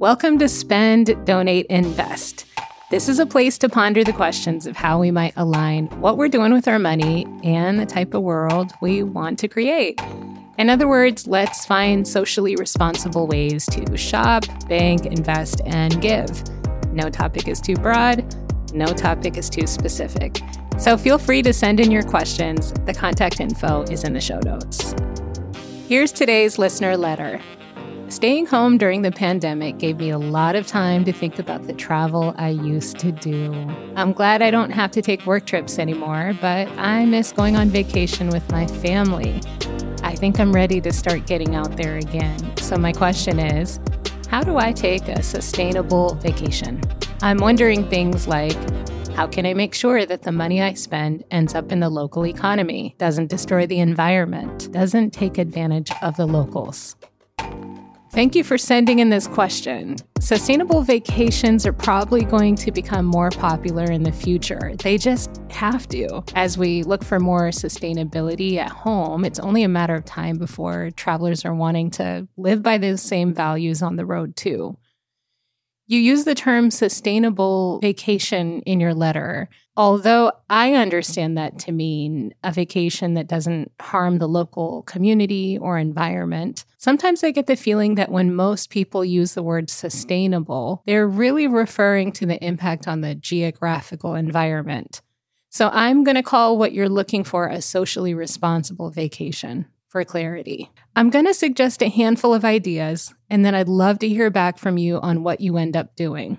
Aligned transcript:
Welcome 0.00 0.38
to 0.38 0.48
Spend, 0.48 1.14
Donate, 1.26 1.66
Invest. 1.66 2.46
This 2.90 3.06
is 3.06 3.18
a 3.18 3.26
place 3.26 3.58
to 3.58 3.68
ponder 3.68 4.02
the 4.02 4.14
questions 4.14 4.66
of 4.66 4.74
how 4.74 4.98
we 4.98 5.10
might 5.10 5.34
align 5.36 5.88
what 6.00 6.16
we're 6.16 6.30
doing 6.30 6.54
with 6.54 6.66
our 6.68 6.78
money 6.78 7.26
and 7.44 7.78
the 7.78 7.84
type 7.84 8.14
of 8.14 8.22
world 8.22 8.72
we 8.80 9.02
want 9.02 9.38
to 9.40 9.46
create. 9.46 10.00
In 10.56 10.70
other 10.70 10.88
words, 10.88 11.26
let's 11.26 11.66
find 11.66 12.08
socially 12.08 12.56
responsible 12.56 13.26
ways 13.26 13.66
to 13.66 13.94
shop, 13.98 14.44
bank, 14.70 15.04
invest, 15.04 15.60
and 15.66 16.00
give. 16.00 16.30
No 16.94 17.10
topic 17.10 17.46
is 17.46 17.60
too 17.60 17.74
broad, 17.74 18.24
no 18.72 18.86
topic 18.86 19.36
is 19.36 19.50
too 19.50 19.66
specific. 19.66 20.40
So 20.78 20.96
feel 20.96 21.18
free 21.18 21.42
to 21.42 21.52
send 21.52 21.78
in 21.78 21.90
your 21.90 22.04
questions. 22.04 22.72
The 22.86 22.94
contact 22.94 23.38
info 23.38 23.82
is 23.82 24.04
in 24.04 24.14
the 24.14 24.20
show 24.22 24.40
notes. 24.46 24.94
Here's 25.88 26.10
today's 26.10 26.58
listener 26.58 26.96
letter. 26.96 27.38
Staying 28.10 28.46
home 28.46 28.76
during 28.76 29.02
the 29.02 29.12
pandemic 29.12 29.78
gave 29.78 29.98
me 29.98 30.10
a 30.10 30.18
lot 30.18 30.56
of 30.56 30.66
time 30.66 31.04
to 31.04 31.12
think 31.12 31.38
about 31.38 31.68
the 31.68 31.72
travel 31.72 32.34
I 32.36 32.48
used 32.48 32.98
to 32.98 33.12
do. 33.12 33.52
I'm 33.94 34.12
glad 34.12 34.42
I 34.42 34.50
don't 34.50 34.72
have 34.72 34.90
to 34.92 35.00
take 35.00 35.24
work 35.26 35.46
trips 35.46 35.78
anymore, 35.78 36.36
but 36.40 36.66
I 36.70 37.04
miss 37.06 37.30
going 37.30 37.54
on 37.54 37.68
vacation 37.68 38.28
with 38.30 38.50
my 38.50 38.66
family. 38.66 39.40
I 40.02 40.16
think 40.16 40.40
I'm 40.40 40.52
ready 40.52 40.80
to 40.80 40.92
start 40.92 41.28
getting 41.28 41.54
out 41.54 41.76
there 41.76 41.98
again. 41.98 42.56
So, 42.56 42.76
my 42.76 42.92
question 42.92 43.38
is 43.38 43.78
how 44.28 44.42
do 44.42 44.56
I 44.56 44.72
take 44.72 45.06
a 45.06 45.22
sustainable 45.22 46.16
vacation? 46.16 46.80
I'm 47.22 47.38
wondering 47.38 47.88
things 47.88 48.26
like 48.26 48.56
how 49.12 49.28
can 49.28 49.46
I 49.46 49.54
make 49.54 49.72
sure 49.72 50.04
that 50.04 50.22
the 50.22 50.32
money 50.32 50.60
I 50.60 50.74
spend 50.74 51.22
ends 51.30 51.54
up 51.54 51.70
in 51.70 51.78
the 51.78 51.88
local 51.88 52.26
economy, 52.26 52.96
doesn't 52.98 53.28
destroy 53.28 53.68
the 53.68 53.78
environment, 53.78 54.72
doesn't 54.72 55.12
take 55.12 55.38
advantage 55.38 55.92
of 56.02 56.16
the 56.16 56.26
locals? 56.26 56.96
Thank 58.12 58.34
you 58.34 58.42
for 58.42 58.58
sending 58.58 58.98
in 58.98 59.08
this 59.08 59.28
question. 59.28 59.94
Sustainable 60.18 60.82
vacations 60.82 61.64
are 61.64 61.72
probably 61.72 62.24
going 62.24 62.56
to 62.56 62.72
become 62.72 63.06
more 63.06 63.30
popular 63.30 63.84
in 63.84 64.02
the 64.02 64.10
future. 64.10 64.72
They 64.82 64.98
just 64.98 65.40
have 65.48 65.86
to. 65.88 66.24
As 66.34 66.58
we 66.58 66.82
look 66.82 67.04
for 67.04 67.20
more 67.20 67.50
sustainability 67.50 68.56
at 68.56 68.70
home, 68.70 69.24
it's 69.24 69.38
only 69.38 69.62
a 69.62 69.68
matter 69.68 69.94
of 69.94 70.04
time 70.04 70.38
before 70.38 70.90
travelers 70.96 71.44
are 71.44 71.54
wanting 71.54 71.92
to 71.92 72.26
live 72.36 72.64
by 72.64 72.78
those 72.78 73.00
same 73.00 73.32
values 73.32 73.80
on 73.80 73.94
the 73.94 74.04
road 74.04 74.34
too. 74.34 74.76
You 75.90 75.98
use 75.98 76.22
the 76.22 76.36
term 76.36 76.70
sustainable 76.70 77.80
vacation 77.80 78.60
in 78.60 78.78
your 78.78 78.94
letter, 78.94 79.48
although 79.76 80.30
I 80.48 80.74
understand 80.74 81.36
that 81.36 81.58
to 81.60 81.72
mean 81.72 82.32
a 82.44 82.52
vacation 82.52 83.14
that 83.14 83.26
doesn't 83.26 83.72
harm 83.80 84.18
the 84.18 84.28
local 84.28 84.82
community 84.82 85.58
or 85.58 85.78
environment. 85.78 86.64
Sometimes 86.78 87.24
I 87.24 87.32
get 87.32 87.48
the 87.48 87.56
feeling 87.56 87.96
that 87.96 88.12
when 88.12 88.32
most 88.32 88.70
people 88.70 89.04
use 89.04 89.34
the 89.34 89.42
word 89.42 89.68
sustainable, 89.68 90.84
they're 90.86 91.08
really 91.08 91.48
referring 91.48 92.12
to 92.12 92.24
the 92.24 92.40
impact 92.40 92.86
on 92.86 93.00
the 93.00 93.16
geographical 93.16 94.14
environment. 94.14 95.02
So 95.48 95.70
I'm 95.72 96.04
going 96.04 96.14
to 96.14 96.22
call 96.22 96.56
what 96.56 96.72
you're 96.72 96.88
looking 96.88 97.24
for 97.24 97.48
a 97.48 97.60
socially 97.60 98.14
responsible 98.14 98.92
vacation 98.92 99.66
for 99.90 100.04
clarity. 100.04 100.70
I'm 100.96 101.10
going 101.10 101.26
to 101.26 101.34
suggest 101.34 101.82
a 101.82 101.88
handful 101.88 102.32
of 102.32 102.44
ideas, 102.44 103.12
and 103.28 103.44
then 103.44 103.54
I'd 103.54 103.68
love 103.68 103.98
to 103.98 104.08
hear 104.08 104.30
back 104.30 104.56
from 104.56 104.78
you 104.78 104.98
on 105.00 105.22
what 105.22 105.40
you 105.40 105.56
end 105.56 105.76
up 105.76 105.96
doing. 105.96 106.38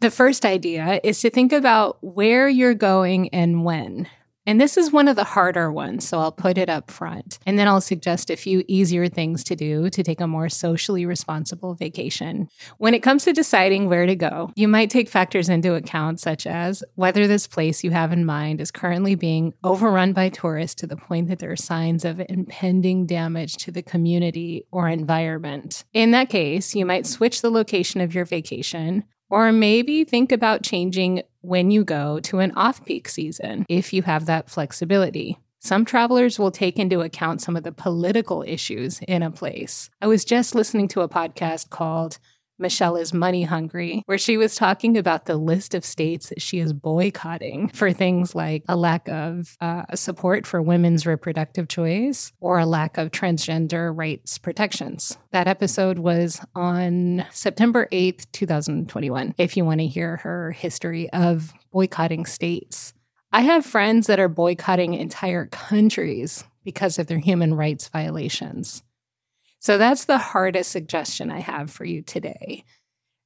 The 0.00 0.10
first 0.10 0.44
idea 0.44 1.00
is 1.02 1.20
to 1.20 1.30
think 1.30 1.52
about 1.52 1.98
where 2.02 2.48
you're 2.48 2.74
going 2.74 3.30
and 3.30 3.64
when. 3.64 4.08
And 4.46 4.60
this 4.60 4.76
is 4.76 4.90
one 4.90 5.06
of 5.06 5.16
the 5.16 5.24
harder 5.24 5.70
ones, 5.70 6.08
so 6.08 6.18
I'll 6.18 6.32
put 6.32 6.56
it 6.56 6.68
up 6.68 6.90
front. 6.90 7.38
And 7.44 7.58
then 7.58 7.68
I'll 7.68 7.80
suggest 7.80 8.30
a 8.30 8.36
few 8.36 8.64
easier 8.66 9.06
things 9.08 9.44
to 9.44 9.56
do 9.56 9.90
to 9.90 10.02
take 10.02 10.20
a 10.20 10.26
more 10.26 10.48
socially 10.48 11.04
responsible 11.04 11.74
vacation. 11.74 12.48
When 12.78 12.94
it 12.94 13.02
comes 13.02 13.24
to 13.24 13.32
deciding 13.32 13.88
where 13.88 14.06
to 14.06 14.16
go, 14.16 14.50
you 14.56 14.66
might 14.66 14.90
take 14.90 15.08
factors 15.08 15.48
into 15.48 15.74
account, 15.74 16.20
such 16.20 16.46
as 16.46 16.82
whether 16.94 17.26
this 17.26 17.46
place 17.46 17.84
you 17.84 17.90
have 17.90 18.12
in 18.12 18.24
mind 18.24 18.60
is 18.60 18.70
currently 18.70 19.14
being 19.14 19.52
overrun 19.62 20.12
by 20.12 20.30
tourists 20.30 20.80
to 20.80 20.86
the 20.86 20.96
point 20.96 21.28
that 21.28 21.38
there 21.38 21.52
are 21.52 21.56
signs 21.56 22.04
of 22.04 22.22
impending 22.28 23.06
damage 23.06 23.56
to 23.58 23.70
the 23.70 23.82
community 23.82 24.66
or 24.70 24.88
environment. 24.88 25.84
In 25.92 26.12
that 26.12 26.30
case, 26.30 26.74
you 26.74 26.86
might 26.86 27.06
switch 27.06 27.42
the 27.42 27.50
location 27.50 28.00
of 28.00 28.14
your 28.14 28.24
vacation 28.24 29.04
or 29.30 29.52
maybe 29.52 30.04
think 30.04 30.32
about 30.32 30.62
changing 30.62 31.22
when 31.40 31.70
you 31.70 31.84
go 31.84 32.20
to 32.20 32.38
an 32.38 32.52
off 32.56 32.84
peak 32.84 33.08
season 33.08 33.64
if 33.68 33.92
you 33.92 34.02
have 34.02 34.26
that 34.26 34.50
flexibility. 34.50 35.38
Some 35.62 35.84
travelers 35.84 36.38
will 36.38 36.50
take 36.50 36.78
into 36.78 37.00
account 37.00 37.42
some 37.42 37.54
of 37.54 37.64
the 37.64 37.72
political 37.72 38.42
issues 38.42 39.00
in 39.06 39.22
a 39.22 39.30
place. 39.30 39.90
I 40.00 40.06
was 40.06 40.24
just 40.24 40.54
listening 40.54 40.88
to 40.88 41.02
a 41.02 41.08
podcast 41.08 41.68
called 41.68 42.18
Michelle 42.60 42.96
is 42.96 43.14
Money 43.14 43.42
Hungry, 43.42 44.02
where 44.04 44.18
she 44.18 44.36
was 44.36 44.54
talking 44.54 44.98
about 44.98 45.24
the 45.24 45.36
list 45.36 45.74
of 45.74 45.84
states 45.84 46.28
that 46.28 46.42
she 46.42 46.58
is 46.58 46.74
boycotting 46.74 47.68
for 47.68 47.92
things 47.92 48.34
like 48.34 48.64
a 48.68 48.76
lack 48.76 49.08
of 49.08 49.56
uh, 49.62 49.84
support 49.94 50.46
for 50.46 50.60
women's 50.60 51.06
reproductive 51.06 51.68
choice 51.68 52.32
or 52.38 52.58
a 52.58 52.66
lack 52.66 52.98
of 52.98 53.10
transgender 53.10 53.96
rights 53.96 54.36
protections. 54.36 55.16
That 55.32 55.48
episode 55.48 55.98
was 55.98 56.40
on 56.54 57.24
September 57.30 57.88
8th, 57.90 58.26
2021, 58.32 59.34
if 59.38 59.56
you 59.56 59.64
want 59.64 59.80
to 59.80 59.86
hear 59.86 60.18
her 60.18 60.52
history 60.52 61.10
of 61.10 61.54
boycotting 61.72 62.26
states. 62.26 62.92
I 63.32 63.42
have 63.42 63.64
friends 63.64 64.06
that 64.08 64.20
are 64.20 64.28
boycotting 64.28 64.94
entire 64.94 65.46
countries 65.46 66.44
because 66.64 66.98
of 66.98 67.06
their 67.06 67.18
human 67.18 67.54
rights 67.54 67.88
violations. 67.88 68.82
So 69.60 69.76
that's 69.76 70.06
the 70.06 70.18
hardest 70.18 70.72
suggestion 70.72 71.30
I 71.30 71.40
have 71.40 71.70
for 71.70 71.84
you 71.84 72.02
today. 72.02 72.64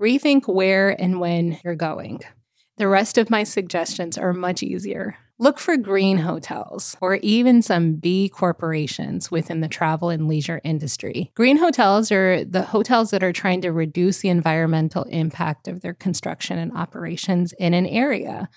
Rethink 0.00 0.52
where 0.52 0.88
and 1.00 1.20
when 1.20 1.58
you're 1.64 1.74
going. 1.74 2.20
The 2.78 2.88
rest 2.88 3.18
of 3.18 3.28
my 3.28 3.44
suggestions 3.44 4.16
are 4.16 4.32
much 4.32 4.62
easier. 4.62 5.18
Look 5.38 5.58
for 5.58 5.76
green 5.76 6.18
hotels 6.18 6.96
or 7.00 7.16
even 7.16 7.62
some 7.62 7.94
B 7.94 8.28
corporations 8.28 9.30
within 9.30 9.60
the 9.60 9.68
travel 9.68 10.08
and 10.08 10.28
leisure 10.28 10.60
industry. 10.64 11.32
Green 11.34 11.56
hotels 11.56 12.12
are 12.12 12.44
the 12.44 12.62
hotels 12.62 13.10
that 13.10 13.22
are 13.22 13.32
trying 13.32 13.60
to 13.62 13.72
reduce 13.72 14.18
the 14.18 14.28
environmental 14.28 15.02
impact 15.04 15.66
of 15.66 15.80
their 15.80 15.94
construction 15.94 16.58
and 16.58 16.72
operations 16.76 17.52
in 17.58 17.74
an 17.74 17.86
area. 17.86 18.48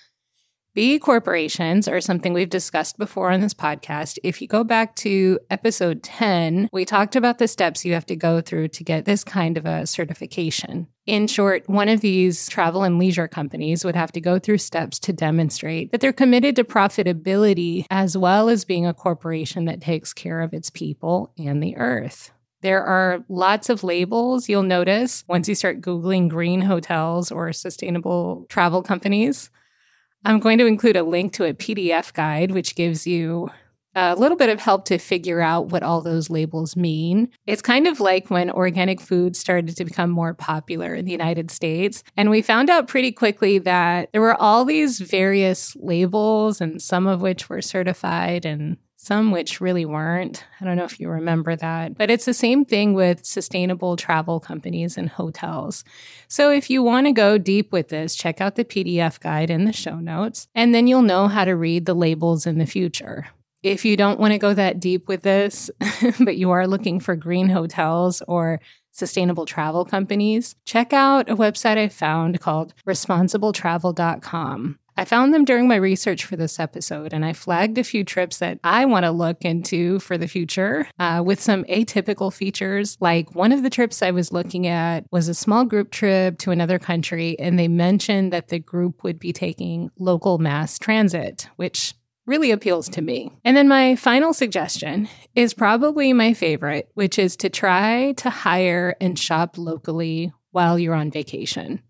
B 0.75 0.97
corporations 0.97 1.87
are 1.87 2.01
something 2.01 2.33
we've 2.33 2.49
discussed 2.49 2.97
before 2.97 3.29
on 3.29 3.41
this 3.41 3.53
podcast. 3.53 4.17
If 4.23 4.41
you 4.41 4.47
go 4.47 4.63
back 4.63 4.95
to 4.97 5.37
episode 5.51 6.01
10, 6.01 6.67
we 6.73 6.83
talked 6.83 7.15
about 7.15 7.37
the 7.37 7.47
steps 7.47 7.85
you 7.85 7.93
have 7.93 8.07
to 8.07 8.15
go 8.15 8.41
through 8.41 8.69
to 8.69 8.83
get 8.83 9.05
this 9.05 9.23
kind 9.23 9.55
of 9.55 9.67
a 9.67 9.85
certification. 9.85 10.87
In 11.05 11.27
short, 11.27 11.69
one 11.69 11.89
of 11.89 12.01
these 12.01 12.49
travel 12.49 12.81
and 12.81 12.97
leisure 12.97 13.27
companies 13.27 13.85
would 13.85 13.95
have 13.95 14.11
to 14.13 14.21
go 14.21 14.39
through 14.39 14.57
steps 14.57 14.97
to 15.01 15.13
demonstrate 15.13 15.91
that 15.91 16.01
they're 16.01 16.11
committed 16.11 16.55
to 16.55 16.63
profitability 16.63 17.85
as 17.91 18.17
well 18.17 18.49
as 18.49 18.65
being 18.65 18.87
a 18.87 18.95
corporation 18.95 19.65
that 19.65 19.79
takes 19.79 20.11
care 20.11 20.41
of 20.41 20.55
its 20.55 20.71
people 20.71 21.33
and 21.37 21.61
the 21.61 21.77
earth. 21.77 22.31
There 22.61 22.83
are 22.83 23.23
lots 23.29 23.69
of 23.69 23.83
labels 23.83 24.49
you'll 24.49 24.63
notice 24.63 25.23
once 25.27 25.47
you 25.47 25.53
start 25.53 25.81
Googling 25.81 26.29
green 26.29 26.61
hotels 26.61 27.31
or 27.31 27.53
sustainable 27.53 28.47
travel 28.49 28.81
companies. 28.81 29.51
I'm 30.25 30.39
going 30.39 30.57
to 30.59 30.65
include 30.65 30.95
a 30.95 31.03
link 31.03 31.33
to 31.33 31.45
a 31.45 31.53
PDF 31.53 32.13
guide, 32.13 32.51
which 32.51 32.75
gives 32.75 33.05
you 33.05 33.49
a 33.95 34.15
little 34.15 34.37
bit 34.37 34.49
of 34.49 34.59
help 34.59 34.85
to 34.85 34.97
figure 34.97 35.41
out 35.41 35.67
what 35.67 35.83
all 35.83 36.01
those 36.01 36.29
labels 36.29 36.75
mean. 36.75 37.29
It's 37.45 37.61
kind 37.61 37.87
of 37.87 37.99
like 37.99 38.29
when 38.29 38.49
organic 38.49 38.99
food 38.99 39.35
started 39.35 39.75
to 39.77 39.85
become 39.85 40.09
more 40.09 40.33
popular 40.33 40.95
in 40.95 41.05
the 41.05 41.11
United 41.11 41.51
States. 41.51 42.03
And 42.17 42.29
we 42.29 42.41
found 42.41 42.69
out 42.69 42.87
pretty 42.87 43.11
quickly 43.11 43.59
that 43.59 44.09
there 44.11 44.21
were 44.21 44.41
all 44.41 44.65
these 44.65 44.99
various 44.99 45.75
labels, 45.75 46.59
and 46.59 46.81
some 46.81 47.05
of 47.05 47.21
which 47.21 47.49
were 47.49 47.61
certified 47.61 48.45
and 48.45 48.77
some 49.03 49.31
which 49.31 49.59
really 49.59 49.83
weren't. 49.83 50.45
I 50.61 50.65
don't 50.65 50.77
know 50.77 50.85
if 50.85 50.97
you 50.97 51.09
remember 51.09 51.57
that, 51.57 51.97
but 51.97 52.09
it's 52.09 52.23
the 52.23 52.33
same 52.33 52.63
thing 52.63 52.93
with 52.93 53.25
sustainable 53.25 53.97
travel 53.97 54.39
companies 54.39 54.97
and 54.97 55.09
hotels. 55.09 55.83
So 56.29 56.51
if 56.51 56.69
you 56.69 56.81
want 56.81 57.07
to 57.07 57.11
go 57.11 57.37
deep 57.37 57.73
with 57.73 57.89
this, 57.89 58.15
check 58.15 58.39
out 58.39 58.55
the 58.55 58.63
PDF 58.63 59.19
guide 59.19 59.49
in 59.49 59.65
the 59.65 59.73
show 59.73 59.97
notes, 59.97 60.47
and 60.55 60.73
then 60.73 60.87
you'll 60.87 61.01
know 61.01 61.27
how 61.27 61.43
to 61.43 61.53
read 61.53 61.85
the 61.85 61.93
labels 61.93 62.45
in 62.45 62.59
the 62.59 62.65
future. 62.65 63.27
If 63.61 63.83
you 63.83 63.97
don't 63.97 64.21
want 64.21 64.31
to 64.31 64.39
go 64.39 64.53
that 64.53 64.79
deep 64.79 65.09
with 65.09 65.23
this, 65.23 65.69
but 66.21 66.37
you 66.37 66.51
are 66.51 66.65
looking 66.65 67.01
for 67.01 67.17
green 67.17 67.49
hotels 67.49 68.21
or 68.27 68.61
sustainable 68.91 69.45
travel 69.45 69.83
companies, 69.83 70.55
check 70.63 70.93
out 70.93 71.29
a 71.29 71.35
website 71.35 71.77
I 71.77 71.89
found 71.89 72.39
called 72.39 72.73
responsibletravel.com. 72.87 74.79
I 74.95 75.05
found 75.05 75.33
them 75.33 75.45
during 75.45 75.67
my 75.67 75.75
research 75.75 76.25
for 76.25 76.35
this 76.35 76.59
episode, 76.59 77.13
and 77.13 77.25
I 77.25 77.33
flagged 77.33 77.77
a 77.77 77.83
few 77.83 78.03
trips 78.03 78.37
that 78.37 78.59
I 78.63 78.85
want 78.85 79.05
to 79.05 79.11
look 79.11 79.43
into 79.43 79.99
for 79.99 80.17
the 80.17 80.27
future 80.27 80.87
uh, 80.99 81.23
with 81.25 81.41
some 81.41 81.63
atypical 81.65 82.31
features. 82.31 82.97
Like 82.99 83.33
one 83.33 83.51
of 83.51 83.63
the 83.63 83.69
trips 83.69 84.03
I 84.03 84.11
was 84.11 84.31
looking 84.31 84.67
at 84.67 85.05
was 85.11 85.27
a 85.27 85.33
small 85.33 85.65
group 85.65 85.91
trip 85.91 86.37
to 86.39 86.51
another 86.51 86.79
country, 86.79 87.37
and 87.39 87.57
they 87.57 87.67
mentioned 87.67 88.31
that 88.33 88.49
the 88.49 88.59
group 88.59 89.03
would 89.03 89.19
be 89.19 89.33
taking 89.33 89.89
local 89.97 90.37
mass 90.37 90.77
transit, 90.77 91.49
which 91.55 91.95
really 92.25 92.51
appeals 92.51 92.87
to 92.89 93.01
me. 93.01 93.31
And 93.43 93.57
then 93.57 93.67
my 93.67 93.95
final 93.95 94.33
suggestion 94.33 95.09
is 95.35 95.53
probably 95.53 96.13
my 96.13 96.33
favorite, 96.33 96.89
which 96.93 97.19
is 97.19 97.35
to 97.37 97.49
try 97.49 98.13
to 98.17 98.29
hire 98.29 98.95
and 99.01 99.17
shop 99.17 99.57
locally 99.57 100.31
while 100.51 100.79
you're 100.79 100.93
on 100.93 101.11
vacation. 101.11 101.81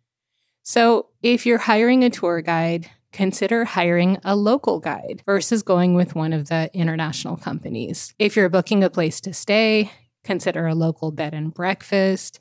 So, 0.65 1.07
if 1.21 1.45
you're 1.45 1.57
hiring 1.57 2.05
a 2.05 2.09
tour 2.09 2.41
guide, 2.41 2.89
consider 3.11 3.65
hiring 3.65 4.17
a 4.23 4.33
local 4.35 4.79
guide 4.79 5.21
versus 5.25 5.61
going 5.61 5.93
with 5.93 6.15
one 6.15 6.31
of 6.31 6.47
the 6.47 6.69
international 6.73 7.35
companies. 7.35 8.13
If 8.17 8.37
you're 8.37 8.47
booking 8.47 8.81
a 8.81 8.89
place 8.89 9.19
to 9.21 9.33
stay, 9.33 9.91
consider 10.23 10.65
a 10.65 10.73
local 10.73 11.11
bed 11.11 11.33
and 11.33 11.53
breakfast. 11.53 12.39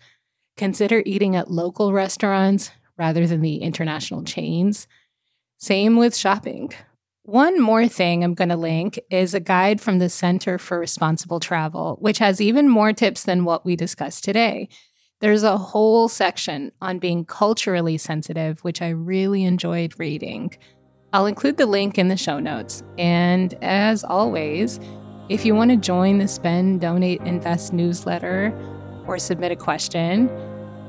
Consider 0.57 1.03
eating 1.05 1.35
at 1.35 1.51
local 1.51 1.93
restaurants 1.93 2.71
rather 2.97 3.27
than 3.27 3.41
the 3.41 3.57
international 3.57 4.23
chains. 4.23 4.87
Same 5.59 5.97
with 5.97 6.17
shopping. 6.17 6.73
One 7.25 7.61
more 7.61 7.89
thing 7.89 8.23
I'm 8.23 8.35
going 8.35 8.51
to 8.51 8.57
link 8.57 9.01
is 9.11 9.35
a 9.35 9.41
guide 9.41 9.81
from 9.81 9.99
the 9.99 10.09
Center 10.09 10.59
for 10.59 10.79
Responsible 10.79 11.41
Travel, 11.41 11.97
which 12.01 12.19
has 12.19 12.41
even 12.41 12.69
more 12.69 12.93
tips 12.93 13.25
than 13.25 13.45
what 13.45 13.65
we 13.65 13.75
discussed 13.75 14.23
today. 14.23 14.69
There's 15.23 15.45
a 15.45 15.57
whole 15.57 16.09
section 16.09 16.73
on 16.81 16.99
being 16.99 17.25
culturally 17.25 17.97
sensitive, 17.97 18.59
which 18.65 18.83
I 18.83 18.89
really 18.89 19.45
enjoyed 19.45 19.95
reading. 19.97 20.53
I'll 21.13 21.27
include 21.27 21.59
the 21.59 21.67
link 21.67 21.97
in 21.97 22.09
the 22.09 22.17
show 22.17 22.41
notes. 22.41 22.83
And 22.99 23.55
as 23.63 24.03
always, 24.03 24.81
if 25.29 25.45
you 25.45 25.55
want 25.55 25.71
to 25.71 25.77
join 25.77 26.19
the 26.19 26.27
Spend, 26.27 26.81
Donate, 26.81 27.21
Invest 27.21 27.73
newsletter 27.73 28.53
or 29.07 29.17
submit 29.17 29.53
a 29.53 29.57
question, 29.57 30.29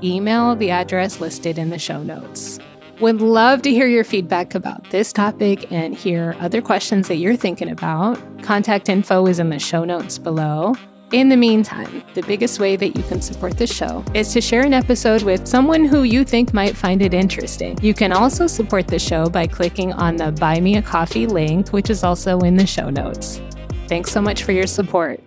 email 0.03 0.56
the 0.56 0.71
address 0.71 1.19
listed 1.19 1.59
in 1.59 1.69
the 1.69 1.77
show 1.77 2.01
notes. 2.01 2.57
Would 3.01 3.21
love 3.21 3.62
to 3.62 3.69
hear 3.69 3.86
your 3.86 4.03
feedback 4.03 4.56
about 4.56 4.89
this 4.89 5.13
topic 5.13 5.71
and 5.71 5.94
hear 5.94 6.36
other 6.39 6.59
questions 6.59 7.07
that 7.07 7.18
you're 7.18 7.36
thinking 7.36 7.69
about. 7.69 8.19
Contact 8.41 8.89
info 8.89 9.27
is 9.27 9.38
in 9.38 9.50
the 9.50 9.59
show 9.59 9.83
notes 9.86 10.18
below. 10.18 10.74
In 11.13 11.30
the 11.30 11.38
meantime, 11.38 12.04
the 12.15 12.24
biggest 12.24 12.60
way 12.60 12.75
that 12.75 12.95
you 12.95 13.04
can 13.04 13.21
support 13.21 13.56
the 13.56 13.68
show 13.68 14.04
is 14.15 14.33
to 14.33 14.42
share 14.42 14.65
an 14.65 14.74
episode 14.74 15.21
with 15.21 15.48
someone 15.48 15.86
who 15.86 16.01
you 16.01 16.25
think 16.25 16.56
might 16.56 16.75
find 16.75 17.04
it 17.04 17.13
interesting. 17.13 17.77
You 17.83 17.94
can 17.94 18.12
also 18.12 18.48
support 18.48 18.88
the 18.88 18.98
show 18.98 19.30
by 19.30 19.45
clicking 19.45 19.94
on 19.94 20.15
the 20.15 20.31
Buy 20.31 20.60
Me 20.60 20.77
a 20.77 20.81
Coffee 20.81 21.27
link, 21.27 21.69
which 21.69 21.92
is 21.92 22.04
also 22.04 22.39
in 22.39 22.57
the 22.57 22.65
show 22.65 22.89
notes. 22.89 23.39
Thanks 23.88 24.12
so 24.12 24.24
much 24.24 24.42
for 24.44 24.54
your 24.54 24.65
support. 24.65 25.21